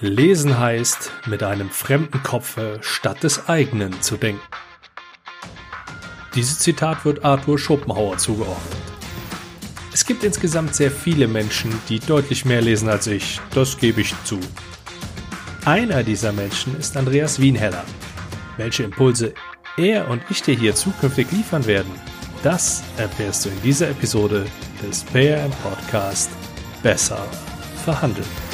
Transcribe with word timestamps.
Lesen 0.00 0.60
heißt, 0.60 1.10
mit 1.26 1.42
einem 1.42 1.70
fremden 1.70 2.22
Kopfe 2.22 2.78
statt 2.82 3.24
des 3.24 3.48
eigenen 3.48 4.00
zu 4.00 4.16
denken. 4.16 4.46
Dieses 6.36 6.60
Zitat 6.60 7.04
wird 7.04 7.24
Arthur 7.24 7.58
Schopenhauer 7.58 8.16
zugeordnet. 8.16 8.78
Es 9.92 10.06
gibt 10.06 10.22
insgesamt 10.22 10.76
sehr 10.76 10.92
viele 10.92 11.26
Menschen, 11.26 11.72
die 11.88 11.98
deutlich 11.98 12.44
mehr 12.44 12.60
lesen 12.60 12.88
als 12.88 13.08
ich, 13.08 13.40
das 13.52 13.76
gebe 13.76 14.00
ich 14.00 14.14
zu. 14.22 14.38
Einer 15.64 16.04
dieser 16.04 16.30
Menschen 16.30 16.78
ist 16.78 16.96
Andreas 16.96 17.40
Wienheller. 17.40 17.84
Welche 18.56 18.84
Impulse 18.84 19.34
er 19.76 20.08
und 20.08 20.22
ich 20.30 20.42
dir 20.42 20.54
hier 20.54 20.76
zukünftig 20.76 21.32
liefern 21.32 21.66
werden, 21.66 21.90
das 22.44 22.84
erfährst 22.98 23.44
du 23.44 23.48
in 23.48 23.62
dieser 23.62 23.90
Episode 23.90 24.46
des 24.80 25.02
PM 25.02 25.50
Podcast 25.62 26.30
Besser 26.84 27.26
verhandeln. 27.84 28.47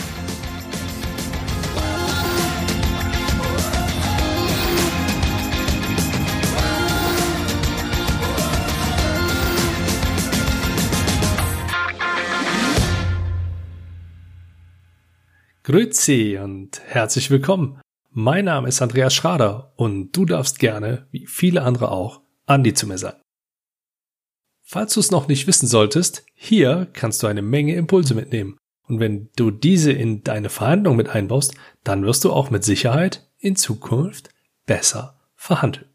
Grüezi 15.67 16.39
und 16.39 16.83
herzlich 16.85 17.31
willkommen. 17.31 17.81
Mein 18.11 18.45
Name 18.45 18.69
ist 18.69 18.83
Andreas 18.83 19.15
Schrader 19.15 19.73
und 19.77 20.13
du 20.13 20.27
darfst 20.27 20.59
gerne, 20.59 21.07
wie 21.11 21.27
viele 21.27 21.63
andere 21.63 21.91
auch, 21.91 22.21
Andi 22.45 22.75
zu 22.75 22.87
mir 22.87 22.99
sein. 22.99 23.15
Falls 24.63 24.93
du 24.93 25.01
es 25.01 25.11
noch 25.11 25.27
nicht 25.27 25.47
wissen 25.47 25.67
solltest, 25.67 26.27
hier 26.35 26.87
kannst 26.93 27.23
du 27.23 27.29
eine 27.29 27.41
Menge 27.41 27.77
Impulse 27.77 28.15
mitnehmen. 28.15 28.59
Und 28.89 29.01
wenn 29.01 29.31
du 29.37 29.51
diese 29.51 29.91
in 29.91 30.23
deine 30.23 30.51
Verhandlung 30.51 30.97
mit 30.97 31.09
einbaust, 31.09 31.55
dann 31.83 32.05
wirst 32.05 32.25
du 32.25 32.33
auch 32.35 32.51
mit 32.51 32.63
Sicherheit 32.63 33.27
in 33.39 33.57
Zukunft 33.57 34.29
besser 34.67 35.19
verhandeln. 35.35 35.87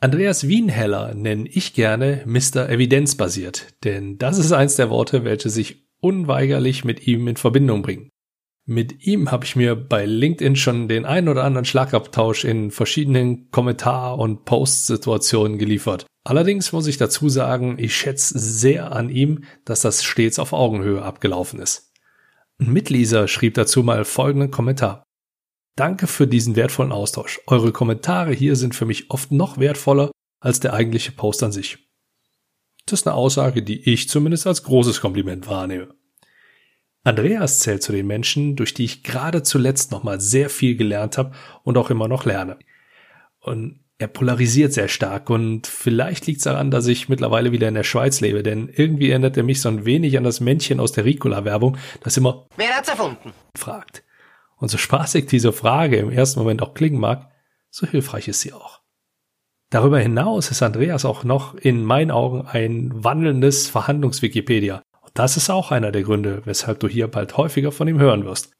Andreas 0.00 0.48
Wienheller 0.48 1.12
nenne 1.12 1.46
ich 1.50 1.74
gerne 1.74 2.22
Mr. 2.24 2.70
Evidenzbasiert, 2.70 3.74
denn 3.84 4.16
das 4.16 4.38
ist 4.38 4.52
eins 4.52 4.76
der 4.76 4.88
Worte, 4.88 5.22
welche 5.22 5.50
sich 5.50 5.86
unweigerlich 6.00 6.86
mit 6.86 7.06
ihm 7.06 7.28
in 7.28 7.36
Verbindung 7.36 7.82
bringen. 7.82 8.08
Mit 8.68 9.06
ihm 9.06 9.30
habe 9.30 9.44
ich 9.44 9.54
mir 9.54 9.76
bei 9.76 10.04
LinkedIn 10.04 10.56
schon 10.56 10.88
den 10.88 11.04
ein 11.04 11.28
oder 11.28 11.44
anderen 11.44 11.64
Schlagabtausch 11.64 12.44
in 12.44 12.72
verschiedenen 12.72 13.48
Kommentar- 13.52 14.18
und 14.18 14.44
Post-Situationen 14.44 15.56
geliefert. 15.56 16.04
Allerdings 16.24 16.72
muss 16.72 16.88
ich 16.88 16.96
dazu 16.96 17.28
sagen, 17.28 17.76
ich 17.78 17.94
schätze 17.94 18.36
sehr 18.36 18.90
an 18.90 19.08
ihm, 19.08 19.44
dass 19.64 19.82
das 19.82 20.02
stets 20.02 20.40
auf 20.40 20.52
Augenhöhe 20.52 21.00
abgelaufen 21.00 21.60
ist. 21.60 21.92
Ein 22.58 22.72
Mitleser 22.72 23.28
schrieb 23.28 23.54
dazu 23.54 23.84
mal 23.84 24.04
folgenden 24.04 24.50
Kommentar. 24.50 25.04
Danke 25.76 26.08
für 26.08 26.26
diesen 26.26 26.56
wertvollen 26.56 26.90
Austausch. 26.90 27.40
Eure 27.46 27.70
Kommentare 27.70 28.32
hier 28.32 28.56
sind 28.56 28.74
für 28.74 28.86
mich 28.86 29.12
oft 29.12 29.30
noch 29.30 29.58
wertvoller 29.58 30.10
als 30.40 30.58
der 30.58 30.72
eigentliche 30.72 31.12
Post 31.12 31.44
an 31.44 31.52
sich. 31.52 31.78
Das 32.86 33.00
ist 33.00 33.06
eine 33.06 33.14
Aussage, 33.14 33.62
die 33.62 33.88
ich 33.88 34.08
zumindest 34.08 34.48
als 34.48 34.64
großes 34.64 35.00
Kompliment 35.00 35.46
wahrnehme. 35.46 35.94
Andreas 37.06 37.60
zählt 37.60 37.84
zu 37.84 37.92
den 37.92 38.08
Menschen, 38.08 38.56
durch 38.56 38.74
die 38.74 38.84
ich 38.84 39.04
gerade 39.04 39.44
zuletzt 39.44 39.92
nochmal 39.92 40.20
sehr 40.20 40.50
viel 40.50 40.76
gelernt 40.76 41.18
habe 41.18 41.30
und 41.62 41.78
auch 41.78 41.88
immer 41.90 42.08
noch 42.08 42.24
lerne. 42.24 42.58
Und 43.38 43.78
er 43.98 44.08
polarisiert 44.08 44.72
sehr 44.72 44.88
stark 44.88 45.30
und 45.30 45.68
vielleicht 45.68 46.26
liegt 46.26 46.38
es 46.38 46.44
daran, 46.44 46.72
dass 46.72 46.88
ich 46.88 47.08
mittlerweile 47.08 47.52
wieder 47.52 47.68
in 47.68 47.74
der 47.74 47.84
Schweiz 47.84 48.20
lebe, 48.20 48.42
denn 48.42 48.68
irgendwie 48.68 49.10
erinnert 49.10 49.36
er 49.36 49.44
mich 49.44 49.60
so 49.60 49.68
ein 49.68 49.84
wenig 49.84 50.18
an 50.18 50.24
das 50.24 50.40
Männchen 50.40 50.80
aus 50.80 50.90
der 50.90 51.04
Ricola-Werbung, 51.04 51.78
das 52.00 52.16
immer 52.16 52.48
Wer 52.56 52.76
hat's 52.76 52.88
erfunden? 52.88 53.32
fragt. 53.56 54.02
Und 54.56 54.68
so 54.68 54.76
spaßig 54.76 55.26
diese 55.26 55.52
Frage 55.52 55.98
im 55.98 56.10
ersten 56.10 56.40
Moment 56.40 56.60
auch 56.60 56.74
klingen 56.74 56.98
mag, 56.98 57.30
so 57.70 57.86
hilfreich 57.86 58.26
ist 58.26 58.40
sie 58.40 58.52
auch. 58.52 58.80
Darüber 59.70 60.00
hinaus 60.00 60.50
ist 60.50 60.62
Andreas 60.62 61.04
auch 61.04 61.22
noch 61.22 61.54
in 61.54 61.84
meinen 61.84 62.10
Augen 62.10 62.46
ein 62.46 62.90
wandelndes 62.92 63.68
Verhandlungswikipedia. 63.68 64.82
Das 65.16 65.38
ist 65.38 65.48
auch 65.48 65.72
einer 65.72 65.92
der 65.92 66.02
Gründe, 66.02 66.42
weshalb 66.44 66.78
du 66.78 66.88
hier 66.88 67.08
bald 67.08 67.38
häufiger 67.38 67.72
von 67.72 67.88
ihm 67.88 67.98
hören 67.98 68.26
wirst. 68.26 68.52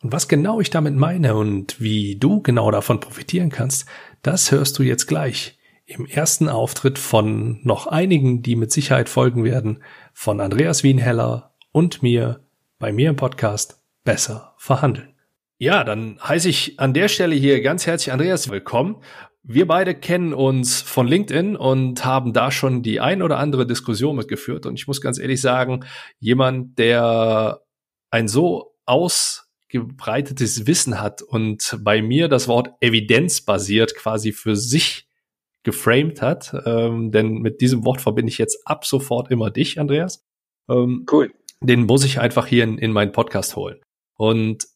Und 0.00 0.12
was 0.12 0.28
genau 0.28 0.60
ich 0.60 0.70
damit 0.70 0.94
meine 0.94 1.34
und 1.34 1.80
wie 1.80 2.16
du 2.16 2.40
genau 2.40 2.70
davon 2.70 3.00
profitieren 3.00 3.50
kannst, 3.50 3.84
das 4.22 4.52
hörst 4.52 4.78
du 4.78 4.84
jetzt 4.84 5.08
gleich 5.08 5.58
im 5.86 6.06
ersten 6.06 6.48
Auftritt 6.48 7.00
von 7.00 7.58
noch 7.64 7.88
einigen, 7.88 8.42
die 8.42 8.54
mit 8.54 8.70
Sicherheit 8.70 9.08
folgen 9.08 9.42
werden, 9.42 9.82
von 10.12 10.40
Andreas 10.40 10.84
Wienheller 10.84 11.56
und 11.72 12.00
mir 12.00 12.46
bei 12.78 12.92
mir 12.92 13.10
im 13.10 13.16
Podcast 13.16 13.82
Besser 14.04 14.54
verhandeln. 14.56 15.16
Ja, 15.58 15.82
dann 15.82 16.20
heiße 16.22 16.48
ich 16.48 16.78
an 16.78 16.94
der 16.94 17.08
Stelle 17.08 17.34
hier 17.34 17.60
ganz 17.60 17.88
herzlich 17.88 18.12
Andreas 18.12 18.48
willkommen 18.48 19.02
wir 19.50 19.66
beide 19.66 19.94
kennen 19.94 20.34
uns 20.34 20.82
von 20.82 21.08
LinkedIn 21.08 21.56
und 21.56 22.04
haben 22.04 22.34
da 22.34 22.50
schon 22.50 22.82
die 22.82 23.00
ein 23.00 23.22
oder 23.22 23.38
andere 23.38 23.66
Diskussion 23.66 24.16
mitgeführt. 24.16 24.66
Und 24.66 24.74
ich 24.78 24.86
muss 24.86 25.00
ganz 25.00 25.18
ehrlich 25.18 25.40
sagen, 25.40 25.86
jemand, 26.20 26.78
der 26.78 27.62
ein 28.10 28.28
so 28.28 28.76
ausgebreitetes 28.84 30.66
Wissen 30.66 31.00
hat 31.00 31.22
und 31.22 31.78
bei 31.80 32.02
mir 32.02 32.28
das 32.28 32.46
Wort 32.46 32.74
evidenzbasiert 32.80 33.94
quasi 33.94 34.32
für 34.32 34.54
sich 34.54 35.08
geframed 35.62 36.20
hat, 36.20 36.54
ähm, 36.66 37.10
denn 37.10 37.38
mit 37.38 37.62
diesem 37.62 37.86
Wort 37.86 38.02
verbinde 38.02 38.30
ich 38.30 38.36
jetzt 38.36 38.66
ab 38.66 38.84
sofort 38.84 39.30
immer 39.30 39.50
dich, 39.50 39.80
Andreas. 39.80 40.26
Ähm, 40.68 41.06
cool. 41.10 41.32
Den 41.62 41.86
muss 41.86 42.04
ich 42.04 42.20
einfach 42.20 42.46
hier 42.46 42.64
in, 42.64 42.76
in 42.76 42.92
meinen 42.92 43.12
Podcast 43.12 43.56
holen. 43.56 43.80
Und 44.14 44.66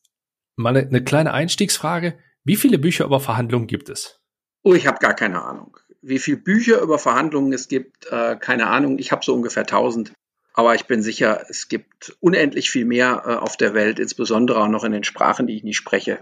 mal 0.56 0.74
eine, 0.74 0.88
eine 0.88 1.04
kleine 1.04 1.34
Einstiegsfrage. 1.34 2.18
Wie 2.42 2.56
viele 2.56 2.78
Bücher 2.78 3.04
über 3.04 3.20
Verhandlungen 3.20 3.66
gibt 3.66 3.90
es? 3.90 4.21
Oh, 4.62 4.74
ich 4.74 4.86
habe 4.86 4.98
gar 4.98 5.14
keine 5.14 5.42
Ahnung. 5.42 5.76
Wie 6.02 6.18
viele 6.18 6.36
Bücher 6.36 6.80
über 6.80 6.98
Verhandlungen 6.98 7.52
es 7.52 7.68
gibt, 7.68 8.06
äh, 8.10 8.36
keine 8.36 8.68
Ahnung. 8.68 8.98
Ich 8.98 9.12
habe 9.12 9.24
so 9.24 9.34
ungefähr 9.34 9.62
1000. 9.62 10.12
Aber 10.54 10.74
ich 10.74 10.86
bin 10.86 11.02
sicher, 11.02 11.44
es 11.48 11.68
gibt 11.68 12.16
unendlich 12.20 12.70
viel 12.70 12.84
mehr 12.84 13.22
äh, 13.24 13.34
auf 13.34 13.56
der 13.56 13.74
Welt, 13.74 13.98
insbesondere 13.98 14.60
auch 14.60 14.68
noch 14.68 14.84
in 14.84 14.92
den 14.92 15.04
Sprachen, 15.04 15.46
die 15.46 15.56
ich 15.56 15.64
nicht 15.64 15.76
spreche. 15.76 16.18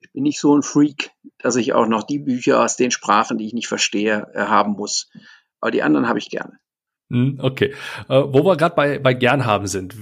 Ich 0.00 0.12
bin 0.12 0.24
nicht 0.24 0.40
so 0.40 0.56
ein 0.56 0.62
Freak, 0.62 1.10
dass 1.38 1.56
ich 1.56 1.72
auch 1.72 1.86
noch 1.86 2.02
die 2.02 2.18
Bücher 2.18 2.62
aus 2.62 2.76
den 2.76 2.90
Sprachen, 2.90 3.38
die 3.38 3.46
ich 3.46 3.54
nicht 3.54 3.68
verstehe, 3.68 4.28
äh, 4.34 4.40
haben 4.40 4.72
muss. 4.72 5.10
Aber 5.60 5.70
die 5.70 5.82
anderen 5.82 6.08
habe 6.08 6.18
ich 6.18 6.28
gerne. 6.28 6.58
Hm, 7.10 7.38
okay. 7.40 7.74
Wo 8.08 8.44
wir 8.44 8.56
gerade 8.56 8.74
bei, 8.74 8.98
bei 8.98 9.14
gern 9.14 9.44
haben 9.44 9.66
sind. 9.66 9.94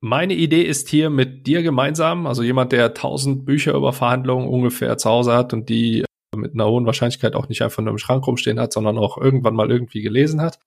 Meine 0.00 0.34
Idee 0.34 0.62
ist 0.62 0.88
hier 0.88 1.10
mit 1.10 1.46
dir 1.46 1.62
gemeinsam, 1.62 2.26
also 2.26 2.42
jemand, 2.42 2.70
der 2.72 2.86
1000 2.86 3.44
Bücher 3.44 3.74
über 3.74 3.92
Verhandlungen 3.92 4.46
ungefähr 4.46 4.96
zu 4.96 5.08
Hause 5.10 5.32
hat 5.32 5.52
und 5.52 5.68
die 5.68 6.04
mit 6.36 6.54
einer 6.54 6.68
hohen 6.68 6.86
Wahrscheinlichkeit 6.86 7.34
auch 7.34 7.48
nicht 7.48 7.62
einfach 7.62 7.82
nur 7.82 7.92
im 7.92 7.98
Schrank 7.98 8.26
rumstehen 8.26 8.60
hat, 8.60 8.72
sondern 8.72 8.98
auch 8.98 9.18
irgendwann 9.18 9.54
mal 9.54 9.70
irgendwie 9.70 10.02
gelesen 10.02 10.40
hat. 10.40 10.58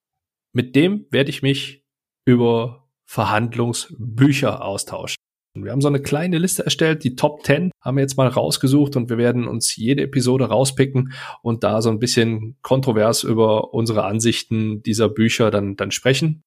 Mit 0.53 0.75
dem 0.75 1.05
werde 1.11 1.29
ich 1.29 1.41
mich 1.41 1.83
über 2.25 2.89
Verhandlungsbücher 3.05 4.63
austauschen. 4.63 5.17
Wir 5.53 5.71
haben 5.71 5.81
so 5.81 5.89
eine 5.89 6.01
kleine 6.01 6.37
Liste 6.37 6.63
erstellt, 6.63 7.03
die 7.03 7.17
Top 7.17 7.43
10 7.43 7.71
haben 7.81 7.97
wir 7.97 8.01
jetzt 8.01 8.15
mal 8.15 8.27
rausgesucht 8.27 8.95
und 8.95 9.09
wir 9.09 9.17
werden 9.17 9.47
uns 9.49 9.75
jede 9.75 10.03
Episode 10.03 10.45
rauspicken 10.45 11.11
und 11.41 11.65
da 11.65 11.81
so 11.81 11.89
ein 11.89 11.99
bisschen 11.99 12.57
kontrovers 12.61 13.23
über 13.23 13.73
unsere 13.73 14.05
Ansichten 14.05 14.81
dieser 14.81 15.09
Bücher 15.09 15.51
dann, 15.51 15.75
dann 15.75 15.91
sprechen. 15.91 16.41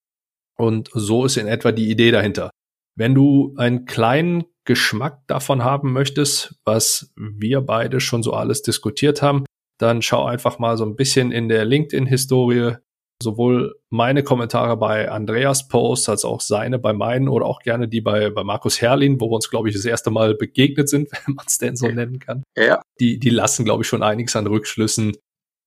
Und 0.57 0.89
so 0.93 1.25
ist 1.25 1.37
in 1.37 1.47
etwa 1.47 1.71
die 1.71 1.91
Idee 1.91 2.09
dahinter. 2.09 2.49
Wenn 2.95 3.13
du 3.13 3.53
einen 3.57 3.85
kleinen 3.85 4.45
Geschmack 4.65 5.21
davon 5.27 5.63
haben 5.63 5.93
möchtest, 5.93 6.59
was 6.65 7.13
wir 7.15 7.61
beide 7.61 7.99
schon 7.99 8.23
so 8.23 8.33
alles 8.33 8.61
diskutiert 8.61 9.21
haben, 9.21 9.45
dann 9.77 10.01
schau 10.01 10.25
einfach 10.25 10.59
mal 10.59 10.77
so 10.77 10.85
ein 10.85 10.95
bisschen 10.95 11.31
in 11.31 11.49
der 11.49 11.65
LinkedIn-Historie 11.65 12.77
sowohl 13.21 13.75
meine 13.89 14.23
Kommentare 14.23 14.77
bei 14.77 15.09
Andreas 15.09 15.67
Posts 15.67 16.09
als 16.09 16.25
auch 16.25 16.41
seine 16.41 16.79
bei 16.79 16.93
meinen 16.93 17.29
oder 17.29 17.45
auch 17.45 17.61
gerne 17.61 17.87
die 17.87 18.01
bei, 18.01 18.29
bei 18.29 18.43
Markus 18.43 18.81
Herrlin, 18.81 19.21
wo 19.21 19.29
wir 19.29 19.35
uns, 19.35 19.49
glaube 19.49 19.69
ich, 19.69 19.75
das 19.75 19.85
erste 19.85 20.11
Mal 20.11 20.35
begegnet 20.35 20.89
sind, 20.89 21.09
wenn 21.25 21.35
man 21.35 21.45
es 21.47 21.57
denn 21.57 21.75
so 21.75 21.87
nennen 21.87 22.19
kann. 22.19 22.43
Ja. 22.57 22.81
Die, 22.99 23.19
die 23.19 23.29
lassen, 23.29 23.65
glaube 23.65 23.83
ich, 23.83 23.87
schon 23.87 24.03
einiges 24.03 24.35
an 24.35 24.47
Rückschlüssen 24.47 25.13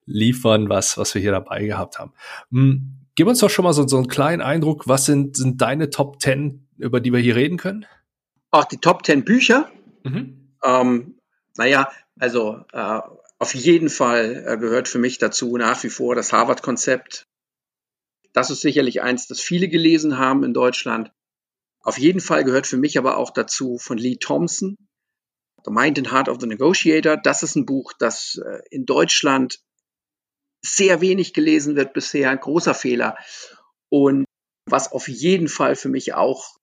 liefern, 0.05 0.69
was, 0.69 0.99
was 0.99 1.15
wir 1.15 1.23
hier 1.23 1.33
dabei 1.33 1.65
gehabt 1.65 1.99
haben. 1.99 2.13
Hm, 2.51 3.07
gib 3.15 3.27
uns 3.27 3.41
doch 3.41 3.51
schon 3.51 3.65
mal 3.65 3.73
so, 3.73 3.87
so 3.87 3.97
einen 3.97 4.09
kleinen 4.09 4.43
Eindruck, 4.43 4.89
was 4.89 5.07
sind, 5.07 5.37
sind 5.37 5.61
deine 5.61 5.91
Top 5.91 6.21
10, 6.21 6.69
über 6.79 7.01
die 7.01 7.13
wir 7.13 7.21
hier 7.21 7.37
reden 7.37 7.57
können? 7.57 7.87
Auch 8.51 8.65
die 8.65 8.79
Top 8.79 9.05
10 9.05 9.25
Bücher. 9.25 9.71
Mhm. 10.05 10.55
Ähm, 10.63 11.19
naja, 11.57 11.91
also 12.19 12.65
äh, 12.73 13.01
auf 13.39 13.55
jeden 13.55 13.91
Fall 13.91 14.45
äh, 14.47 14.57
gehört 14.59 14.89
für 14.89 14.99
mich 14.99 15.19
dazu 15.19 15.57
nach 15.57 15.83
wie 15.85 15.91
vor 15.91 16.15
das 16.15 16.33
Harvard-Konzept. 16.33 17.27
Das 18.33 18.51
ist 18.51 18.61
sicherlich 18.61 19.03
eins, 19.03 19.27
das 19.27 19.41
viele 19.41 19.69
gelesen 19.69 20.19
haben 20.19 20.45
in 20.45 20.55
Deutschland. 20.55 21.13
Auf 21.81 21.99
jeden 21.99 22.21
Fall 22.21 22.45
gehört 22.45 22.67
für 22.67 22.77
mich 22.77 22.99
aber 22.99 23.17
auch 23.17 23.31
dazu 23.31 23.79
von 23.79 23.99
Lee 23.99 24.17
Thompson, 24.17 24.77
The 25.65 25.71
Mind 25.71 25.99
and 25.99 26.13
Heart 26.13 26.29
of 26.29 26.39
the 26.41 26.47
Negotiator. 26.47 27.17
Das 27.17 27.43
ist 27.43 27.57
ein 27.57 27.67
Buch, 27.67 27.93
das 27.99 28.41
äh, 28.45 28.61
in 28.71 28.85
Deutschland 28.85 29.61
sehr 30.61 31.01
wenig 31.01 31.35
gelesen 31.35 31.77
wird 31.77 31.93
bisher. 31.93 32.31
Ein 32.31 32.41
großer 32.41 32.75
Fehler. 32.75 33.17
Und 33.89 34.25
was 34.67 34.93
auf 34.93 35.09
jeden 35.09 35.49
Fall 35.49 35.77
für 35.77 35.89
mich 35.89 36.15
auch 36.15 36.58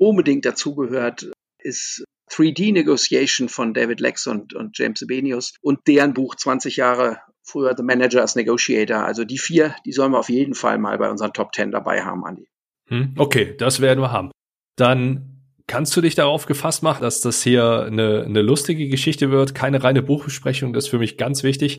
unbedingt 0.00 0.44
dazugehört, 0.44 1.30
ist 1.58 2.04
3D 2.32 2.72
Negotiation 2.72 3.48
von 3.48 3.74
David 3.74 4.00
Lex 4.00 4.26
und, 4.26 4.54
und 4.54 4.78
James 4.78 5.02
Ebenius 5.02 5.54
und 5.60 5.80
deren 5.86 6.14
Buch 6.14 6.34
20 6.36 6.76
Jahre 6.76 7.18
früher 7.42 7.74
The 7.76 7.82
Manager 7.82 8.22
as 8.22 8.36
Negotiator. 8.36 9.04
Also 9.04 9.24
die 9.24 9.38
vier, 9.38 9.74
die 9.84 9.92
sollen 9.92 10.12
wir 10.12 10.18
auf 10.18 10.28
jeden 10.28 10.54
Fall 10.54 10.78
mal 10.78 10.96
bei 10.98 11.10
unseren 11.10 11.32
Top 11.32 11.54
10 11.54 11.72
dabei 11.72 12.02
haben, 12.02 12.24
Andi. 12.24 12.48
Hm, 12.88 13.14
okay, 13.18 13.54
das 13.56 13.80
werden 13.80 14.00
wir 14.00 14.12
haben. 14.12 14.30
Dann 14.76 15.42
kannst 15.66 15.96
du 15.96 16.00
dich 16.00 16.14
darauf 16.14 16.46
gefasst 16.46 16.82
machen, 16.82 17.02
dass 17.02 17.20
das 17.20 17.42
hier 17.42 17.82
eine, 17.82 18.24
eine 18.24 18.42
lustige 18.42 18.88
Geschichte 18.88 19.30
wird, 19.30 19.54
keine 19.54 19.82
reine 19.82 20.02
Buchbesprechung, 20.02 20.72
das 20.72 20.84
ist 20.84 20.90
für 20.90 20.98
mich 20.98 21.16
ganz 21.16 21.42
wichtig. 21.42 21.78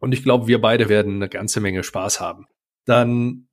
Und 0.00 0.12
ich 0.12 0.22
glaube, 0.22 0.46
wir 0.46 0.60
beide 0.60 0.88
werden 0.88 1.16
eine 1.16 1.28
ganze 1.28 1.60
Menge 1.60 1.84
Spaß 1.84 2.20
haben. 2.20 2.46
Dann 2.86 3.48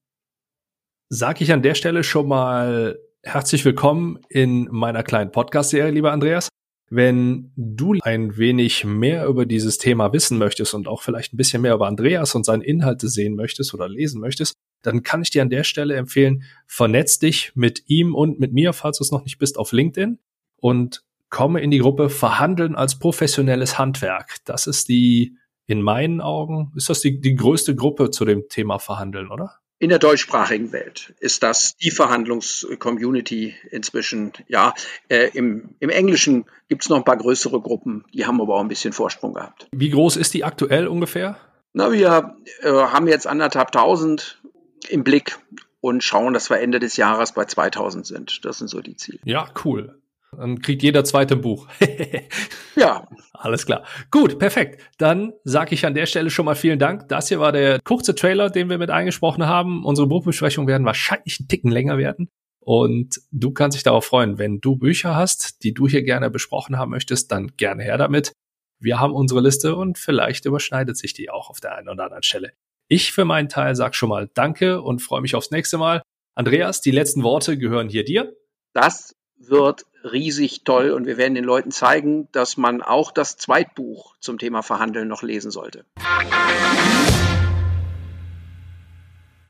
sage 1.10 1.44
ich 1.44 1.52
an 1.52 1.62
der 1.62 1.76
Stelle 1.76 2.04
schon 2.04 2.28
mal 2.28 3.00
herzlich 3.24 3.66
willkommen 3.66 4.20
in 4.30 4.68
meiner 4.72 5.04
kleinen 5.04 5.32
Podcast-Serie, 5.32 5.92
lieber 5.92 6.12
Andreas. 6.12 6.50
Wenn 6.90 7.52
du 7.56 7.96
ein 8.02 8.38
wenig 8.38 8.86
mehr 8.86 9.28
über 9.28 9.46
dieses 9.46 9.78
Thema 9.78 10.12
wissen 10.12 10.38
möchtest 10.38 10.74
und 10.74 10.88
auch 10.88 11.04
vielleicht 11.04 11.34
ein 11.34 11.38
bisschen 11.38 11.62
mehr 11.62 11.76
über 11.76 11.88
Andreas 11.88 12.34
und 12.34 12.46
seine 12.46 12.64
Inhalte 12.64 13.10
sehen 13.10 13.36
möchtest 13.36 13.74
oder 13.74 13.88
lesen 13.88 14.22
möchtest, 14.22 14.56
dann 14.82 15.04
kann 15.04 15.22
ich 15.22 15.30
dir 15.30 15.42
an 15.42 15.50
der 15.50 15.64
Stelle 15.64 15.96
empfehlen, 15.96 16.44
vernetz 16.66 17.20
dich 17.20 17.52
mit 17.54 17.84
ihm 17.88 18.16
und 18.16 18.40
mit 18.40 18.54
mir, 18.54 18.74
falls 18.74 18.98
du 18.98 19.04
es 19.04 19.12
noch 19.12 19.24
nicht 19.24 19.38
bist, 19.38 19.58
auf 19.60 19.72
LinkedIn 19.72 20.18
und 20.58 21.04
komme 21.30 21.62
in 21.62 21.70
die 21.70 21.80
Gruppe 21.80 22.10
Verhandeln 22.10 22.76
als 22.76 22.98
professionelles 22.98 23.78
Handwerk. 23.78 24.38
Das 24.46 24.66
ist 24.66 24.88
die, 24.88 25.38
in 25.68 25.82
meinen 25.82 26.22
Augen, 26.22 26.72
ist 26.76 26.90
das 26.90 27.02
die, 27.02 27.20
die 27.20 27.36
größte 27.36 27.76
Gruppe 27.76 28.10
zu 28.10 28.26
dem 28.26 28.48
Thema 28.50 28.80
Verhandeln, 28.80 29.30
oder? 29.30 29.60
In 29.82 29.88
der 29.88 30.00
deutschsprachigen 30.00 30.74
Welt 30.74 31.14
ist 31.20 31.42
das 31.42 31.78
die 31.78 31.90
Verhandlungscommunity 31.90 33.56
inzwischen. 33.72 34.34
Ja, 34.50 34.74
äh, 35.08 35.30
im, 35.34 35.70
im 35.80 35.90
Englischen 35.90 36.46
gibt 36.68 36.84
es 36.84 36.90
noch 36.90 36.98
ein 36.98 37.06
paar 37.06 37.16
größere 37.16 37.62
Gruppen, 37.62 38.04
die 38.14 38.26
haben 38.26 38.42
aber 38.42 38.56
auch 38.56 38.60
ein 38.60 38.68
bisschen 38.68 38.92
Vorsprung 38.92 39.34
gehabt. 39.34 39.68
Wie 39.72 39.90
groß 39.90 40.18
ist 40.18 40.34
die 40.34 40.44
aktuell 40.44 40.88
ungefähr? 40.88 41.38
Na, 41.72 41.94
wir 41.94 42.36
äh, 42.62 42.70
haben 42.70 43.08
jetzt 43.08 43.26
anderthalb 43.26 43.72
tausend 43.72 44.42
im 44.90 45.06
Blick 45.06 45.40
und 45.80 46.04
schauen, 46.04 46.34
dass 46.34 46.50
wir 46.50 46.60
Ende 46.60 46.80
des 46.80 46.98
Jahres 46.98 47.32
bei 47.32 47.46
2000 47.46 48.06
sind. 48.06 48.44
Das 48.44 48.58
sind 48.58 48.68
so 48.68 48.82
die 48.82 48.98
Ziele. 48.98 49.20
Ja, 49.24 49.48
cool. 49.64 49.99
Dann 50.36 50.62
kriegt 50.62 50.84
jeder 50.84 51.04
zweite 51.04 51.36
Buch. 51.36 51.68
ja. 52.76 53.08
Alles 53.34 53.66
klar. 53.66 53.86
Gut, 54.12 54.38
perfekt. 54.38 54.82
Dann 54.98 55.32
sage 55.46 55.74
ich 55.74 55.86
an 55.86 55.94
der 55.94 56.06
Stelle 56.06 56.30
schon 56.30 56.46
mal 56.46 56.56
vielen 56.56 56.78
Dank. 56.78 57.08
Das 57.08 57.30
hier 57.30 57.40
war 57.40 57.54
der 57.54 57.80
kurze 57.80 58.14
Trailer, 58.14 58.50
den 58.50 58.70
wir 58.70 58.78
mit 58.78 58.90
eingesprochen 58.90 59.48
haben. 59.48 59.86
Unsere 59.86 60.08
Buchbesprechungen 60.08 60.68
werden 60.68 60.86
wahrscheinlich 60.86 61.40
einen 61.40 61.48
Ticken 61.48 61.72
länger 61.72 61.98
werden. 61.98 62.28
Und 62.60 63.22
du 63.32 63.52
kannst 63.52 63.76
dich 63.76 63.84
darauf 63.84 64.06
freuen, 64.06 64.38
wenn 64.38 64.60
du 64.60 64.76
Bücher 64.76 65.16
hast, 65.16 65.64
die 65.64 65.74
du 65.74 65.88
hier 65.88 66.04
gerne 66.04 66.30
besprochen 66.30 66.78
haben 66.78 66.92
möchtest, 66.92 67.32
dann 67.32 67.56
gerne 67.56 67.84
her 67.84 67.98
damit. 67.98 68.34
Wir 68.82 69.00
haben 69.00 69.14
unsere 69.14 69.42
Liste 69.42 69.76
und 69.76 69.98
vielleicht 69.98 70.46
überschneidet 70.46 70.98
sich 70.98 71.14
die 71.14 71.30
auch 71.30 71.50
auf 71.50 71.62
der 71.62 71.76
einen 71.76 71.90
oder 71.90 72.04
anderen 72.04 72.24
Stelle. 72.24 72.52
Ich 72.90 73.14
für 73.14 73.24
meinen 73.24 73.50
Teil 73.50 73.76
sag 73.76 73.96
schon 73.96 74.10
mal 74.10 74.30
Danke 74.34 74.82
und 74.82 75.02
freue 75.02 75.22
mich 75.22 75.36
aufs 75.36 75.52
nächste 75.52 75.78
Mal. 75.78 76.02
Andreas, 76.36 76.82
die 76.82 76.92
letzten 76.92 77.24
Worte 77.24 77.58
gehören 77.58 77.88
hier 77.88 78.04
dir. 78.04 78.34
Das 78.74 79.16
wird 79.38 79.86
riesig 80.04 80.64
toll 80.64 80.92
und 80.92 81.06
wir 81.06 81.18
werden 81.18 81.36
den 81.36 81.44
Leuten 81.44 81.72
zeigen, 81.72 82.28
dass 82.32 82.58
man 82.58 82.82
auch 82.82 83.12
das 83.12 83.38
Zweitbuch 83.38 84.16
zum 84.20 84.38
Thema 84.38 84.62
Verhandeln 84.62 85.08
noch 85.08 85.24
lesen 85.24 85.52
sollte. 85.52 85.86